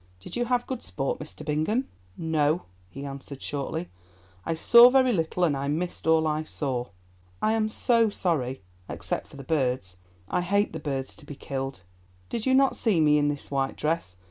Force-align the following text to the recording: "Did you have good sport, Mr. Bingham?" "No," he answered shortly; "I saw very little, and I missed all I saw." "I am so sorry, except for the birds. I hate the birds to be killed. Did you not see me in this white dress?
"Did 0.19 0.35
you 0.35 0.45
have 0.45 0.65
good 0.65 0.81
sport, 0.81 1.19
Mr. 1.19 1.45
Bingham?" 1.45 1.87
"No," 2.17 2.63
he 2.89 3.05
answered 3.05 3.39
shortly; 3.43 3.87
"I 4.47 4.55
saw 4.55 4.89
very 4.89 5.13
little, 5.13 5.43
and 5.43 5.55
I 5.55 5.67
missed 5.67 6.07
all 6.07 6.25
I 6.25 6.41
saw." 6.41 6.87
"I 7.39 7.53
am 7.53 7.69
so 7.69 8.09
sorry, 8.09 8.63
except 8.89 9.27
for 9.27 9.37
the 9.37 9.43
birds. 9.43 9.97
I 10.27 10.41
hate 10.41 10.73
the 10.73 10.79
birds 10.79 11.15
to 11.17 11.25
be 11.27 11.35
killed. 11.35 11.81
Did 12.29 12.47
you 12.47 12.55
not 12.55 12.75
see 12.75 12.99
me 12.99 13.19
in 13.19 13.27
this 13.27 13.51
white 13.51 13.75
dress? 13.75 14.15